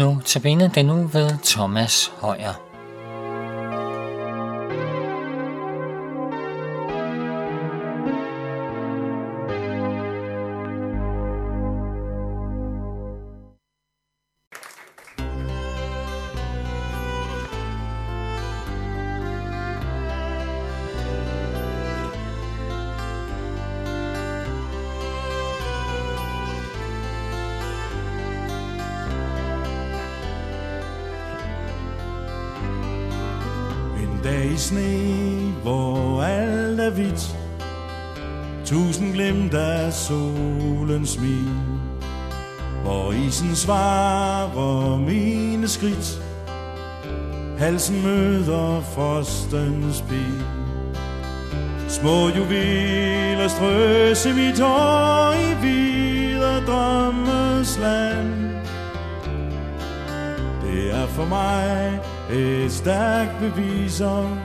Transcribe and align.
Nu 0.00 0.20
tabiner 0.24 0.68
den 0.68 0.86
nu 0.86 0.94
ved 1.12 1.30
Thomas 1.44 2.12
Højer. 2.20 2.69
Dag 34.24 34.44
i 34.44 34.56
sne, 34.56 35.52
hvor 35.62 36.22
alt 36.22 36.80
er 36.80 36.90
hvidt. 36.90 37.36
Tusind 38.64 39.14
glimt 39.14 39.54
af 39.54 39.92
solens 39.92 41.10
smil 41.10 41.48
Hvor 42.82 43.12
isen 43.12 43.56
svarer 43.56 44.98
mine 44.98 45.68
skridt. 45.68 46.22
Halsen 47.58 48.02
møder 48.02 48.80
frostens 48.80 50.04
pil. 50.08 50.44
Små 51.88 52.28
juveler 52.28 53.48
strøs 53.48 54.26
i 54.26 54.32
mit 54.32 54.60
hår 54.60 55.32
i 55.32 55.66
videre 55.66 56.60
drømmes 56.66 57.78
land. 57.78 58.50
Det 60.62 60.94
er 60.94 61.06
for 61.06 61.24
mig 61.24 62.00
et 62.32 62.72
stærkt 62.72 63.38
bevis 63.40 64.00
om, 64.00 64.38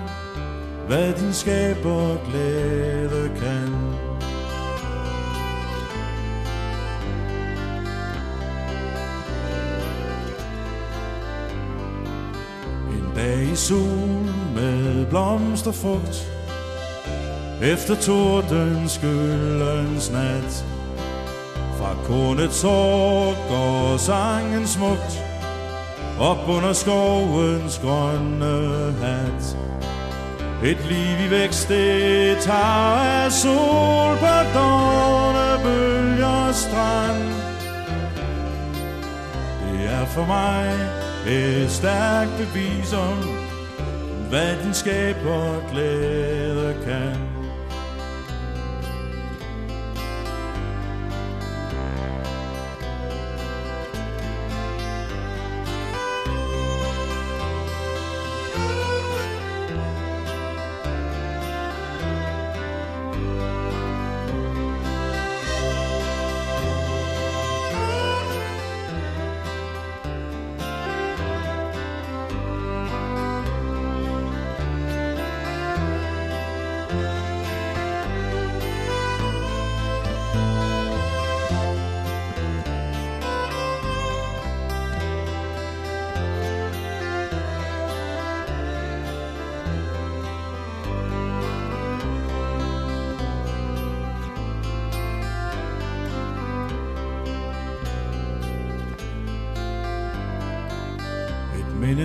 hvad 0.87 1.13
din 1.13 1.33
skaber 1.33 2.29
glæde 2.29 3.31
kan. 3.39 3.73
En 12.91 13.15
dag 13.15 13.43
i 13.43 13.55
sol 13.55 14.25
med 14.55 15.05
blomsterfrugt, 15.05 16.31
efter 17.63 17.95
tordens 17.95 18.91
skyldens 18.91 20.11
nat, 20.11 20.65
fra 21.77 21.95
kornets 22.03 22.61
hår 22.61 23.49
går 23.49 23.97
sangen 23.97 24.67
smukt, 24.67 25.24
op 26.19 26.49
under 26.49 26.73
skovens 26.73 27.79
grønne 27.83 28.93
hat. 29.01 29.57
Et 30.63 30.77
liv 30.89 31.27
i 31.27 31.29
vækst, 31.29 31.69
det 31.69 32.37
tager 32.41 32.99
af 33.23 33.31
sol 33.31 34.17
på 34.17 34.59
dårne 34.59 35.63
bølger 35.63 36.51
strand. 36.51 37.23
Det 39.61 39.89
er 39.89 40.05
for 40.05 40.25
mig 40.25 40.89
et 41.27 41.71
stærkt 41.71 42.31
bevis 42.37 42.93
om, 42.93 43.17
hvad 44.29 44.63
din 44.63 44.73
skaber 44.73 45.71
glæde 45.71 46.75
kan. 46.85 47.34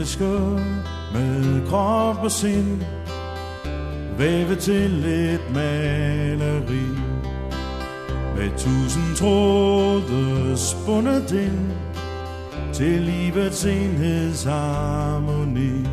Menneske 0.01 0.25
med 1.13 1.69
krop 1.69 2.17
og 2.23 2.31
sind. 2.31 2.83
Vævet 4.19 4.59
til 4.59 5.05
et 5.05 5.41
maleri 5.55 6.87
Med 8.37 8.51
tusind 8.57 9.17
tråde 9.17 10.57
spundet 10.57 11.33
ind 11.33 11.71
Til 12.73 13.01
livets 13.01 13.65
enhedsharmoni. 13.65 15.87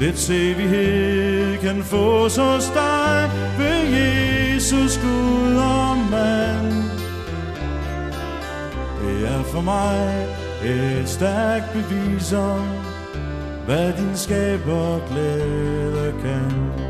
Det 0.00 0.30
evighed 0.30 1.58
kan 1.58 1.82
fås 1.82 2.36
hos 2.36 2.70
dig 2.74 3.30
Ved 3.58 3.94
Jesus 3.94 4.98
Gud 4.98 5.56
og 5.56 5.98
mand. 6.10 6.72
Det 9.02 9.28
er 9.28 9.42
for 9.42 9.60
mig 9.60 10.26
et 10.64 11.08
stærkt 11.08 11.72
bevis 11.72 12.32
om, 12.32 12.68
hvad 13.66 13.92
din 13.92 14.16
skaber 14.16 15.08
glæde 15.08 16.12
kan. 16.22 16.87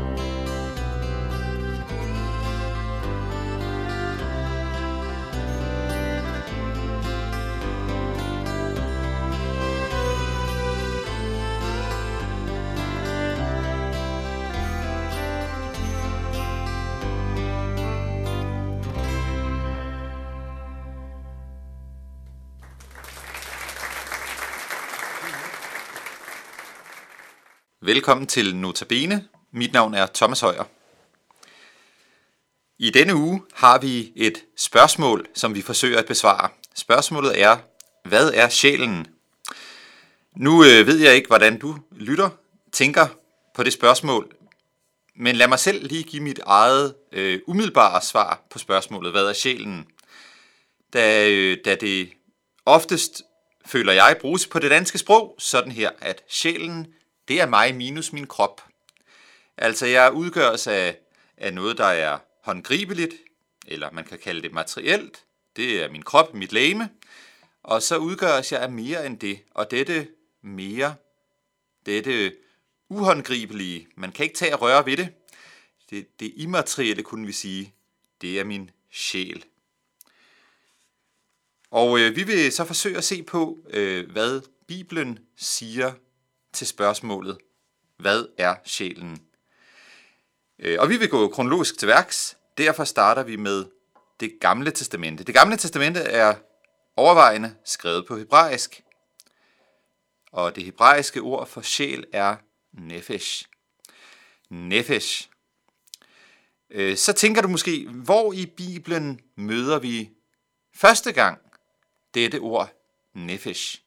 Velkommen 27.89 28.27
til 28.27 28.55
Notabene. 28.55 29.27
Mit 29.51 29.73
navn 29.73 29.93
er 29.93 30.07
Thomas 30.13 30.39
Højer. 30.39 30.63
I 32.79 32.89
denne 32.89 33.15
uge 33.15 33.41
har 33.53 33.79
vi 33.79 34.11
et 34.15 34.45
spørgsmål, 34.57 35.25
som 35.35 35.55
vi 35.55 35.61
forsøger 35.61 35.99
at 35.99 36.05
besvare. 36.05 36.49
Spørgsmålet 36.75 37.41
er, 37.41 37.57
hvad 38.05 38.31
er 38.33 38.49
sjælen? 38.49 39.07
Nu 40.35 40.63
øh, 40.63 40.87
ved 40.87 40.97
jeg 40.97 41.15
ikke, 41.15 41.27
hvordan 41.27 41.59
du 41.59 41.77
lytter, 41.91 42.29
tænker 42.71 43.07
på 43.55 43.63
det 43.63 43.73
spørgsmål, 43.73 44.35
men 45.15 45.35
lad 45.35 45.47
mig 45.47 45.59
selv 45.59 45.87
lige 45.87 46.03
give 46.03 46.23
mit 46.23 46.39
eget 46.45 46.95
øh, 47.11 47.39
umiddelbare 47.47 48.01
svar 48.01 48.41
på 48.49 48.59
spørgsmålet, 48.59 49.11
hvad 49.11 49.25
er 49.25 49.33
sjælen? 49.33 49.85
Da, 50.93 51.29
øh, 51.29 51.57
da 51.65 51.75
det 51.75 52.09
oftest, 52.65 53.21
føler 53.65 53.93
jeg, 53.93 54.17
bruges 54.21 54.47
på 54.47 54.59
det 54.59 54.71
danske 54.71 54.97
sprog, 54.97 55.35
sådan 55.39 55.71
her, 55.71 55.89
at 56.01 56.23
sjælen, 56.27 56.87
det 57.29 57.41
er 57.41 57.45
mig 57.45 57.75
minus 57.75 58.13
min 58.13 58.27
krop. 58.27 58.61
Altså 59.57 59.85
jeg 59.85 60.13
udgøres 60.13 60.67
af, 60.67 60.97
af 61.37 61.53
noget, 61.53 61.77
der 61.77 61.85
er 61.85 62.19
håndgribeligt, 62.41 63.13
eller 63.67 63.91
man 63.91 64.03
kan 64.03 64.19
kalde 64.19 64.41
det 64.41 64.53
materielt. 64.53 65.23
Det 65.55 65.83
er 65.83 65.89
min 65.89 66.03
krop, 66.03 66.33
mit 66.33 66.51
læme. 66.51 66.89
Og 67.63 67.81
så 67.81 67.97
udgøres 67.97 68.51
jeg 68.51 68.61
af 68.61 68.71
mere 68.71 69.05
end 69.05 69.19
det. 69.19 69.39
Og 69.51 69.71
dette 69.71 70.07
mere, 70.41 70.95
dette 71.85 72.35
uhåndgribelige, 72.89 73.87
man 73.95 74.11
kan 74.11 74.23
ikke 74.23 74.35
tage 74.35 74.55
og 74.55 74.61
røre 74.61 74.85
ved 74.85 74.97
det. 74.97 75.09
Det, 75.89 76.19
det 76.19 76.33
immaterielle, 76.35 77.03
kunne 77.03 77.27
vi 77.27 77.31
sige, 77.31 77.73
det 78.21 78.39
er 78.39 78.43
min 78.43 78.71
sjæl. 78.91 79.45
Og 81.71 81.99
øh, 81.99 82.15
vi 82.15 82.23
vil 82.23 82.51
så 82.51 82.65
forsøge 82.65 82.97
at 82.97 83.03
se 83.03 83.23
på, 83.23 83.59
øh, 83.69 84.11
hvad 84.11 84.41
Bibelen 84.67 85.19
siger 85.35 85.93
til 86.59 86.67
spørgsmålet, 86.67 87.37
hvad 87.97 88.25
er 88.37 88.55
sjælen? 88.65 89.21
Øh, 90.59 90.77
og 90.79 90.89
vi 90.89 90.97
vil 90.97 91.09
gå 91.09 91.27
kronologisk 91.27 91.77
til 91.77 91.87
værks. 91.87 92.37
Derfor 92.57 92.83
starter 92.83 93.23
vi 93.23 93.35
med 93.35 93.65
det 94.19 94.37
gamle 94.41 94.71
testamente. 94.71 95.23
Det 95.23 95.35
gamle 95.35 95.57
testamente 95.57 95.99
er 95.99 96.35
overvejende 96.95 97.55
skrevet 97.65 98.07
på 98.07 98.17
hebraisk. 98.17 98.83
og 100.31 100.55
det 100.55 100.63
hebraiske 100.65 101.21
ord 101.21 101.47
for 101.47 101.61
sjæl 101.61 102.05
er 102.13 102.35
nefesh. 102.73 103.45
Nefesh. 104.49 105.29
Øh, 106.69 106.97
så 106.97 107.13
tænker 107.13 107.41
du 107.41 107.47
måske, 107.47 107.87
hvor 107.89 108.33
i 108.33 108.45
Bibelen 108.45 109.19
møder 109.35 109.79
vi 109.79 110.09
første 110.75 111.11
gang 111.11 111.37
dette 112.13 112.39
ord 112.39 112.69
nefesh? 113.13 113.81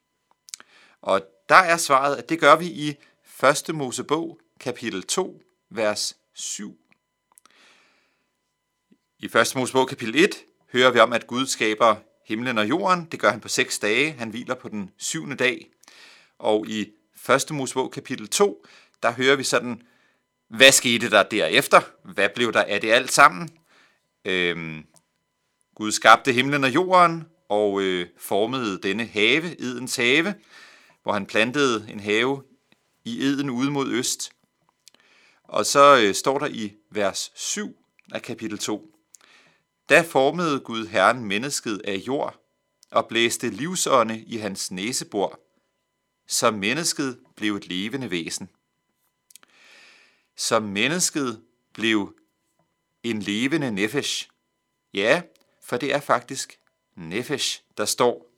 Og 1.03 1.23
der 1.53 1.59
er 1.59 1.77
svaret, 1.77 2.17
at 2.17 2.29
det 2.29 2.41
gør 2.41 2.57
vi 2.57 2.67
i 2.67 2.97
1. 3.69 3.75
Mosebog, 3.75 4.39
kapitel 4.61 5.03
2, 5.03 5.43
vers 5.71 6.17
7. 6.35 6.79
I 9.19 9.25
1. 9.25 9.53
Mosebog, 9.55 9.89
kapitel 9.89 10.25
1, 10.25 10.31
hører 10.73 10.91
vi 10.91 10.99
om, 10.99 11.13
at 11.13 11.27
Gud 11.27 11.47
skaber 11.47 11.97
himlen 12.27 12.59
og 12.59 12.69
jorden. 12.69 13.09
Det 13.13 13.21
gør 13.21 13.31
han 13.31 13.41
på 13.41 13.49
seks 13.49 13.79
dage. 13.79 14.13
Han 14.13 14.31
hviler 14.31 14.55
på 14.55 14.69
den 14.69 14.91
syvende 14.99 15.37
dag. 15.37 15.71
Og 16.39 16.69
i 16.69 16.93
1. 17.31 17.51
Mosebog, 17.51 17.91
kapitel 17.91 18.29
2, 18.29 18.67
der 19.03 19.13
hører 19.13 19.37
vi 19.37 19.45
sådan, 19.45 19.83
hvad 20.49 20.73
skete 20.73 21.11
der 21.11 21.23
derefter? 21.23 21.81
Hvad 22.05 22.29
blev 22.35 22.53
der 22.53 22.63
af 22.63 22.81
det 22.81 22.91
alt 22.91 23.13
sammen? 23.13 23.51
Øhm, 24.25 24.85
Gud 25.75 25.93
skabte 25.93 26.33
himlen 26.33 26.65
og 26.65 26.75
jorden 26.75 27.25
og 27.49 27.83
øh, 27.83 28.07
formede 28.19 28.81
denne 28.83 29.07
have, 29.07 29.61
Edens 29.61 29.97
have, 29.97 30.35
hvor 31.03 31.13
han 31.13 31.27
plantede 31.27 31.87
en 31.91 32.01
have 32.01 32.43
i 33.05 33.23
Eden 33.23 33.51
ude 33.51 33.71
mod 33.71 33.89
øst. 33.89 34.33
Og 35.45 35.67
så 35.67 36.01
øh, 36.03 36.15
står 36.15 36.39
der 36.39 36.47
i 36.47 36.73
vers 36.91 37.33
7 37.35 37.77
af 38.13 38.23
kapitel 38.23 38.59
2. 38.59 38.95
Da 39.89 40.01
formede 40.01 40.61
Gud 40.61 40.87
Herren 40.87 41.25
mennesket 41.25 41.81
af 41.85 41.95
jord 41.97 42.41
og 42.91 43.09
blæste 43.09 43.51
livsånde 43.51 44.21
i 44.21 44.37
hans 44.37 44.71
næsebor, 44.71 45.41
så 46.27 46.51
mennesket 46.51 47.19
blev 47.37 47.57
et 47.57 47.69
levende 47.69 48.11
væsen. 48.11 48.49
Så 50.37 50.61
mennesket 50.61 51.43
blev 51.73 52.15
en 53.03 53.23
levende 53.23 53.71
nefesh. 53.71 54.29
Ja, 54.95 55.23
for 55.63 55.77
det 55.77 55.95
er 55.95 56.01
faktisk 56.01 56.59
nefesh, 56.97 57.63
der 57.77 57.85
står, 57.85 58.32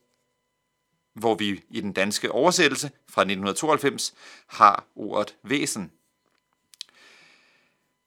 hvor 1.15 1.35
vi 1.35 1.63
i 1.71 1.81
den 1.81 1.93
danske 1.93 2.33
oversættelse 2.33 2.91
fra 3.09 3.23
1992 3.23 4.15
har 4.47 4.87
ordet 4.97 5.37
væsen. 5.43 5.93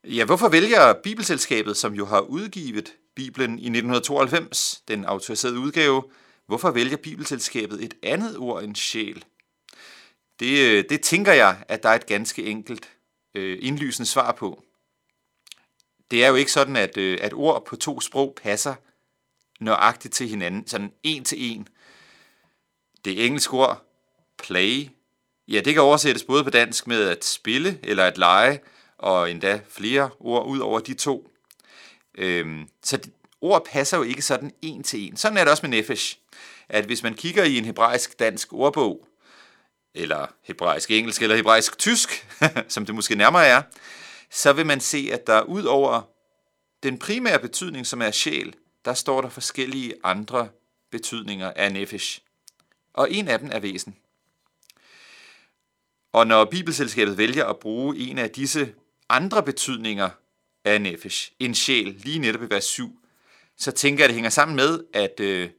Ja, 0.04 0.26
hvorfor 0.26 0.50
vælger 0.50 0.94
Bibelselskabet, 1.04 1.78
som 1.78 1.94
jo 1.94 2.06
har 2.06 2.20
udgivet 2.20 2.94
Bibelen 3.16 3.52
i 3.52 3.68
1992, 3.68 4.84
den 4.88 5.06
autoriserede 5.06 5.60
udgave, 5.60 6.04
hvorfor 6.46 6.72
vælger 6.72 6.98
Bibelselskabet 6.98 7.84
et 7.84 7.94
andet 8.04 8.38
ord 8.38 8.64
end 8.64 8.76
sjæl? 8.76 9.26
Det, 10.40 10.90
det 10.90 11.02
tænker 11.02 11.34
jeg, 11.34 11.64
at 11.68 11.84
der 11.84 11.90
er 11.90 11.96
et 11.96 12.06
ganske 12.06 12.44
enkelt 12.44 12.90
øh, 13.36 13.58
indlysende 13.62 14.10
svar 14.10 14.32
på. 14.32 14.64
Det 16.12 16.24
er 16.24 16.28
jo 16.28 16.36
ikke 16.36 16.52
sådan, 16.52 16.76
at, 16.76 16.98
øh, 16.98 17.18
at 17.22 17.34
ord 17.34 17.66
på 17.66 17.76
to 17.76 18.02
sprog 18.02 18.38
passer 18.44 18.76
nøjagtigt 19.60 20.14
til 20.14 20.28
hinanden, 20.28 20.68
sådan 20.68 20.92
en 21.04 21.24
til 21.24 21.52
en. 21.52 21.68
Det 23.08 23.26
engelske 23.26 23.54
ord 23.54 23.86
play, 24.38 24.90
ja, 25.48 25.60
det 25.60 25.74
kan 25.74 25.84
oversættes 25.84 26.24
både 26.24 26.44
på 26.44 26.50
dansk 26.50 26.88
med 26.88 27.10
at 27.10 27.26
spille 27.26 27.80
eller 27.84 28.06
at 28.06 28.18
lege, 28.18 28.60
og 28.98 29.32
endda 29.32 29.60
flere 29.70 30.10
ord 30.20 30.48
ud 30.48 30.60
over 30.60 30.80
de 30.80 30.94
to. 30.94 31.32
Øhm, 32.18 32.70
så 32.84 33.00
ord 33.42 33.66
passer 33.66 33.98
jo 33.98 34.04
ikke 34.04 34.22
sådan 34.22 34.54
en 34.62 34.84
til 34.84 35.08
en. 35.08 35.18
Sådan 35.18 35.38
er 35.38 35.44
det 35.44 35.52
også 35.52 35.68
med 35.68 35.78
nefesh, 35.78 36.18
at 36.70 36.86
hvis 36.86 37.04
man 37.04 37.14
kigger 37.14 37.44
i 37.44 37.58
en 37.58 37.66
hebraisk-dansk 37.66 38.54
ordbog, 38.54 39.08
eller 39.96 40.28
hebraisk-engelsk 40.44 41.22
eller 41.22 41.36
hebraisk-tysk, 41.36 42.28
som 42.74 42.86
det 42.86 42.96
måske 42.96 43.16
nærmere 43.16 43.46
er, 43.46 43.62
så 44.32 44.54
vil 44.54 44.66
man 44.66 44.80
se, 44.80 45.10
at 45.14 45.28
der 45.28 45.42
ud 45.42 45.64
over 45.64 46.02
den 46.84 47.00
primære 47.00 47.40
betydning, 47.40 47.88
som 47.88 48.02
er 48.02 48.12
sjæl, 48.12 48.56
der 48.86 48.94
står 48.94 49.22
der 49.22 49.30
forskellige 49.30 49.94
andre 50.04 50.50
betydninger 50.92 51.54
af 51.56 51.74
nefesh. 51.74 52.22
Og 52.98 53.12
en 53.12 53.28
af 53.28 53.40
dem 53.40 53.50
er 53.52 53.60
væsen. 53.60 53.96
Og 56.14 56.28
når 56.28 56.46
Bibelselskabet 56.46 57.18
vælger 57.18 57.46
at 57.46 57.60
bruge 57.60 57.98
en 57.98 58.18
af 58.18 58.30
disse 58.30 58.74
andre 59.10 59.44
betydninger 59.44 60.10
af 60.66 60.82
nefesh, 60.82 61.32
en 61.40 61.56
sjæl, 61.56 61.96
lige 62.04 62.20
netop 62.20 62.42
i 62.42 62.50
vers 62.50 62.64
7, 62.64 63.00
så 63.58 63.72
tænker 63.72 64.04
jeg, 64.04 64.06
at 64.06 64.10
det 64.10 64.16
hænger 64.16 64.30
sammen 64.30 64.56
med, 64.56 64.84
at, 64.94 65.20
øh, 65.20 65.50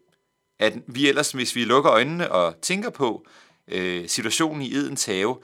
at 0.59 0.75
vi 0.87 1.09
ellers, 1.09 1.33
hvis 1.33 1.55
vi 1.55 1.65
lukker 1.65 1.93
øjnene 1.93 2.33
og 2.33 2.61
tænker 2.61 2.91
på 2.91 3.27
øh, 3.69 4.09
situationen 4.09 4.63
i 4.63 4.75
Edens 4.75 5.05
have, 5.05 5.43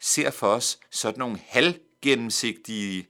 ser 0.00 0.30
for 0.30 0.46
os 0.46 0.78
sådan 0.90 1.18
nogle 1.18 1.40
halvgennemsigtige, 1.48 3.06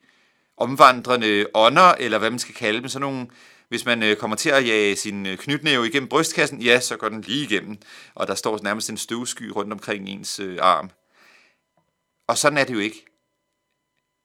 omvandrende 0.56 1.46
ånder, 1.54 1.92
eller 1.92 2.18
hvad 2.18 2.30
man 2.30 2.38
skal 2.38 2.54
kalde 2.54 2.80
dem, 2.80 2.88
sådan 2.88 3.00
nogle, 3.00 3.26
hvis 3.70 3.84
man 3.84 4.02
øh, 4.02 4.16
kommer 4.16 4.36
til 4.36 4.50
at 4.50 4.66
jage 4.66 4.96
sin 4.96 5.26
øh, 5.26 5.38
knytnæve 5.38 5.86
igennem 5.86 6.08
brystkassen, 6.08 6.62
ja, 6.62 6.80
så 6.80 6.96
går 6.96 7.08
den 7.08 7.20
lige 7.20 7.44
igennem, 7.44 7.78
og 8.14 8.26
der 8.26 8.34
står 8.34 8.58
nærmest 8.62 8.90
en 8.90 8.96
støvsky 8.96 9.42
rundt 9.42 9.72
omkring 9.72 10.08
ens 10.08 10.40
øh, 10.40 10.58
arm. 10.62 10.90
Og 12.26 12.38
sådan 12.38 12.58
er 12.58 12.64
det 12.64 12.74
jo 12.74 12.78
ikke. 12.78 13.06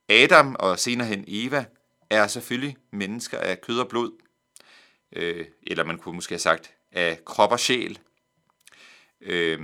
Adam 0.09 0.55
og 0.59 0.79
senere 0.79 1.07
hen 1.07 1.23
Eva 1.27 1.65
er 2.09 2.27
selvfølgelig 2.27 2.77
mennesker 2.91 3.37
af 3.37 3.61
kød 3.61 3.79
og 3.79 3.87
blod. 3.87 4.11
Øh, 5.15 5.45
eller 5.67 5.83
man 5.83 5.97
kunne 5.97 6.15
måske 6.15 6.31
have 6.31 6.39
sagt 6.39 6.73
af 6.91 7.25
krop 7.25 7.51
og 7.51 7.59
sjæl. 7.59 7.99
Øh, 9.21 9.59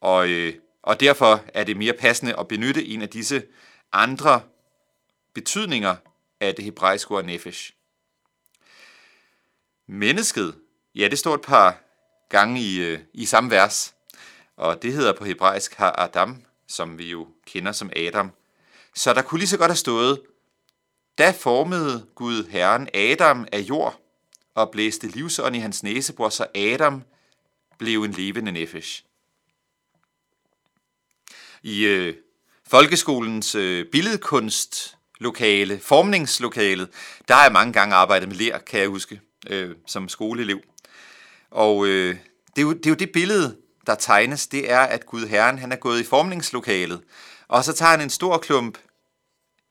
og, 0.00 0.28
øh, 0.28 0.54
og 0.82 1.00
derfor 1.00 1.44
er 1.54 1.64
det 1.64 1.76
mere 1.76 1.92
passende 1.92 2.38
at 2.38 2.48
benytte 2.48 2.86
en 2.86 3.02
af 3.02 3.08
disse 3.08 3.42
andre 3.92 4.42
betydninger 5.34 5.96
af 6.40 6.54
det 6.54 6.64
hebraiske 6.64 7.14
ord 7.14 7.24
nefesh. 7.24 7.72
Mennesket, 9.92 10.54
ja, 10.94 11.08
det 11.08 11.18
står 11.18 11.34
et 11.34 11.40
par 11.40 11.78
gange 12.28 12.60
i, 12.60 12.80
øh, 12.80 12.98
i 13.14 13.26
samme 13.26 13.50
vers, 13.50 13.94
og 14.56 14.82
det 14.82 14.92
hedder 14.92 15.12
på 15.12 15.24
hebraisk 15.24 15.74
har 15.74 15.94
Adam, 15.98 16.42
som 16.68 16.98
vi 16.98 17.10
jo 17.10 17.28
kender 17.46 17.72
som 17.72 17.90
Adam. 17.96 18.30
Så 18.94 19.14
der 19.14 19.22
kunne 19.22 19.38
lige 19.38 19.48
så 19.48 19.58
godt 19.58 19.70
have 19.70 19.76
stået, 19.76 20.20
da 21.18 21.30
formede 21.30 22.06
Gud 22.14 22.46
Herren 22.48 22.88
Adam 22.94 23.46
af 23.52 23.58
jord 23.58 24.00
og 24.54 24.70
blæste 24.70 25.06
livsånd 25.06 25.56
i 25.56 25.58
hans 25.58 25.82
næsebor, 25.82 26.28
så 26.28 26.46
Adam 26.54 27.02
blev 27.78 28.02
en 28.02 28.12
levende 28.12 28.52
nefesh. 28.52 29.04
I 31.62 31.84
øh, 31.84 32.14
folkeskolens 32.66 33.54
øh, 33.54 33.86
billedkunstlokale, 33.92 35.80
formningslokalet, 35.80 36.88
der 37.28 37.34
har 37.34 37.42
jeg 37.42 37.52
mange 37.52 37.72
gange 37.72 37.94
arbejdet 37.94 38.28
med 38.28 38.36
lær, 38.36 38.58
kan 38.58 38.80
jeg 38.80 38.88
huske, 38.88 39.20
øh, 39.46 39.76
som 39.86 40.08
skoleelev. 40.08 40.60
Og 41.50 41.86
øh, 41.86 42.16
det, 42.56 42.58
er 42.58 42.62
jo, 42.62 42.72
det 42.72 42.86
er 42.86 42.90
jo 42.90 42.96
det 42.96 43.12
billede, 43.12 43.56
der 43.86 43.94
tegnes, 43.94 44.46
det 44.46 44.72
er, 44.72 44.80
at 44.80 45.06
Gud 45.06 45.26
Herren 45.26 45.58
han 45.58 45.72
er 45.72 45.76
gået 45.76 46.00
i 46.00 46.04
formningslokalet, 46.04 47.00
og 47.48 47.64
så 47.64 47.72
tager 47.72 47.90
han 47.90 48.00
en 48.00 48.10
stor 48.10 48.38
klump 48.38 48.78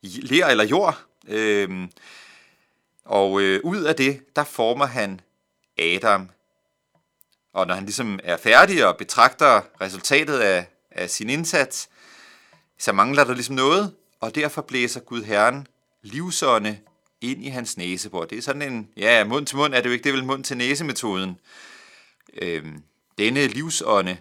ler 0.02 0.46
eller 0.46 0.64
jord, 0.64 1.04
øh, 1.28 1.88
og 3.04 3.40
øh, 3.40 3.60
ud 3.64 3.82
af 3.82 3.96
det, 3.96 4.36
der 4.36 4.44
former 4.44 4.86
han 4.86 5.20
Adam. 5.78 6.28
Og 7.52 7.66
når 7.66 7.74
han 7.74 7.84
ligesom 7.84 8.20
er 8.24 8.36
færdig 8.36 8.86
og 8.86 8.96
betragter 8.96 9.62
resultatet 9.80 10.38
af, 10.38 10.66
af 10.90 11.10
sin 11.10 11.30
indsats, 11.30 11.88
så 12.78 12.92
mangler 12.92 13.24
der 13.24 13.34
ligesom 13.34 13.54
noget, 13.54 13.94
og 14.20 14.34
derfor 14.34 14.62
blæser 14.62 15.00
Gud 15.00 15.22
Herren 15.22 15.66
livsånde 16.02 16.78
ind 17.20 17.44
i 17.44 17.48
hans 17.48 17.76
næsebor. 17.76 18.24
Det 18.24 18.38
er 18.38 18.42
sådan 18.42 18.62
en, 18.62 18.90
ja, 18.96 19.24
mund 19.24 19.46
til 19.46 19.56
mund 19.56 19.74
er 19.74 19.80
det 19.80 19.86
jo 19.86 19.92
ikke, 19.92 20.04
det 20.04 20.10
er 20.10 20.14
vel 20.14 20.24
mund 20.24 20.44
til 20.44 20.56
næse-metoden. 20.56 21.40
Øhm, 22.42 22.82
denne 23.18 23.46
livsånde, 23.46 24.16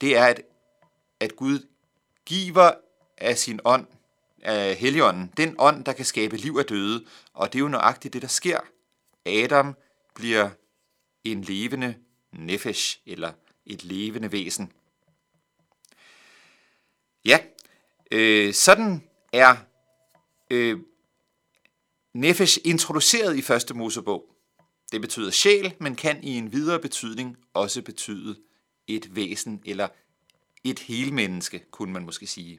det 0.00 0.16
er, 0.16 0.24
at, 0.24 0.42
at 1.20 1.36
Gud 1.36 1.66
giver 2.26 2.72
af 3.18 3.38
sin 3.38 3.60
ånd, 3.64 3.86
af 4.42 4.74
heligånden, 4.74 5.32
den 5.36 5.54
ånd, 5.58 5.84
der 5.84 5.92
kan 5.92 6.04
skabe 6.04 6.36
liv 6.36 6.56
af 6.58 6.64
døde, 6.64 7.04
og 7.32 7.52
det 7.52 7.58
er 7.58 7.62
jo 7.62 7.68
nøjagtigt 7.68 8.14
det, 8.14 8.22
der 8.22 8.28
sker. 8.28 8.60
Adam 9.26 9.76
bliver 10.14 10.50
en 11.24 11.42
levende 11.42 11.94
nefesh, 12.32 12.98
eller 13.06 13.32
et 13.66 13.84
levende 13.84 14.32
væsen. 14.32 14.72
Ja, 17.24 17.38
øh, 18.10 18.54
sådan 18.54 19.04
er 19.32 19.56
øh, 20.50 20.78
nefesh 22.20 22.58
introduceret 22.64 23.36
i 23.36 23.42
første 23.42 23.74
Mosebog. 23.74 24.24
Det 24.92 25.00
betyder 25.00 25.30
sjæl, 25.30 25.74
men 25.80 25.96
kan 25.96 26.24
i 26.24 26.30
en 26.30 26.52
videre 26.52 26.80
betydning 26.80 27.36
også 27.54 27.82
betyde 27.82 28.36
et 28.86 29.16
væsen 29.16 29.62
eller 29.64 29.88
et 30.64 30.78
helmenneske, 30.78 31.64
kunne 31.70 31.92
man 31.92 32.04
måske 32.04 32.26
sige. 32.26 32.58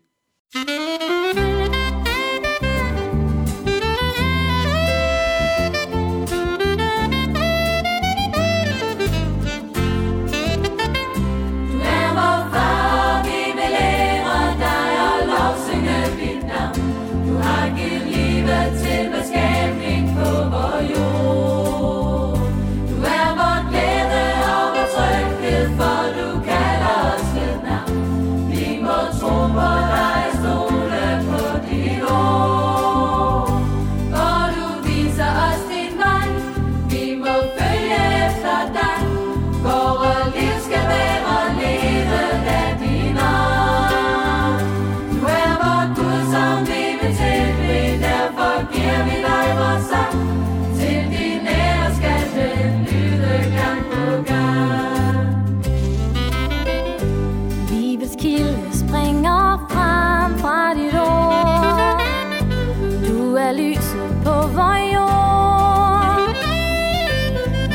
på 64.26 64.36
vor 64.58 64.78
jord. 64.96 66.36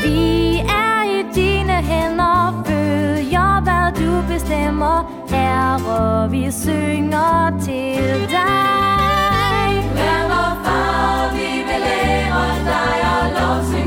Vi 0.03 0.57
er 0.83 0.97
i 1.17 1.19
dine 1.35 1.73
hænder, 1.89 2.63
følger 2.67 3.61
hvad 3.65 3.87
du 3.99 4.33
bestemmer. 4.33 4.97
Herre, 5.29 6.29
vi 6.29 6.51
synger 6.51 7.59
til 7.61 8.21
dig. 8.35 9.69
Lad 9.95 10.21
mig 10.31 10.51
far, 10.65 11.31
vi 11.33 11.49
vil 11.67 11.83
ære 12.03 12.47
dig 12.69 12.97
og 13.15 13.25
lovsynge. 13.37 13.84